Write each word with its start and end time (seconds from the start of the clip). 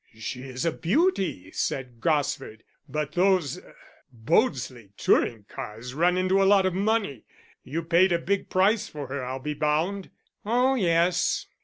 "She's 0.17 0.65
a 0.65 0.71
beauty," 0.71 1.51
said 1.51 2.01
Gosford. 2.01 2.63
"But 2.89 3.11
those 3.11 3.61
Bodesly 4.11 4.89
touring 4.97 5.43
cars 5.47 5.93
run 5.93 6.17
into 6.17 6.41
a 6.41 6.45
lot 6.49 6.65
of 6.65 6.73
money. 6.73 7.23
You 7.63 7.83
paid 7.83 8.11
a 8.11 8.17
big 8.17 8.49
price 8.49 8.87
for 8.89 9.05
her, 9.05 9.23
I'll 9.23 9.37
be 9.37 9.53
bound." 9.53 10.09
"Oh, 10.43 10.73
yes. 10.73 11.45